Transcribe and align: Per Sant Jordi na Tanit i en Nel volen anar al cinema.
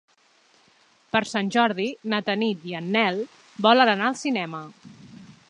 Per 1.15 1.21
Sant 1.31 1.51
Jordi 1.55 1.85
na 2.15 2.23
Tanit 2.31 2.67
i 2.71 2.75
en 2.81 2.91
Nel 2.97 3.23
volen 3.69 3.95
anar 3.95 4.11
al 4.11 4.19
cinema. 4.25 4.65